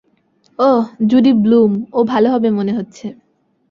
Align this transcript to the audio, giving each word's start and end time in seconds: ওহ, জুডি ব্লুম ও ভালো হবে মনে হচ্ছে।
ওহ, 0.59 0.83
জুডি 1.07 1.31
ব্লুম 1.43 1.71
ও 1.93 1.99
ভালো 2.03 2.27
হবে 2.29 2.49
মনে 2.49 2.71
হচ্ছে। 2.73 3.05